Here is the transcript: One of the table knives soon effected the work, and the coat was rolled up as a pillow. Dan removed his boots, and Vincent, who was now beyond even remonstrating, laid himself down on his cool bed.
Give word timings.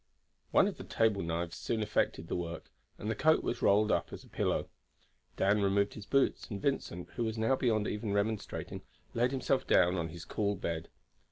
One 0.49 0.67
of 0.67 0.77
the 0.77 0.83
table 0.83 1.21
knives 1.21 1.55
soon 1.57 1.83
effected 1.83 2.27
the 2.27 2.35
work, 2.35 2.71
and 2.97 3.07
the 3.07 3.13
coat 3.13 3.43
was 3.43 3.61
rolled 3.61 3.91
up 3.91 4.11
as 4.11 4.23
a 4.23 4.27
pillow. 4.29 4.67
Dan 5.37 5.61
removed 5.61 5.93
his 5.93 6.07
boots, 6.07 6.49
and 6.49 6.59
Vincent, 6.59 7.11
who 7.11 7.23
was 7.23 7.37
now 7.37 7.55
beyond 7.55 7.87
even 7.87 8.11
remonstrating, 8.11 8.81
laid 9.13 9.29
himself 9.29 9.67
down 9.67 9.97
on 9.97 10.09
his 10.09 10.25
cool 10.25 10.55
bed. 10.55 10.89